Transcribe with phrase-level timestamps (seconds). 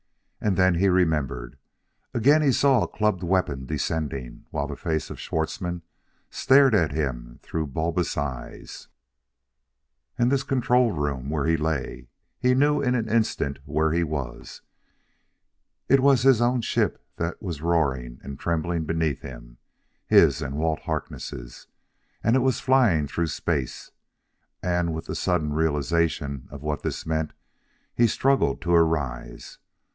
[0.43, 1.59] And then he remembered.
[2.15, 5.83] Again he saw a clubbed weapon descending, while the face of Schwartzmann
[6.31, 8.87] stared at him through bulbous eyes....
[10.17, 12.07] And this control room where he lay
[12.39, 14.63] he knew in an instant where he was.
[15.87, 19.59] It was his own ship that was roaring and trembling beneath him
[20.07, 21.67] his and Walt Harkness'
[22.23, 23.91] it was flying through space!
[24.63, 27.33] And, with the sudden realization of what this meant,
[27.93, 29.59] he struggled to arise.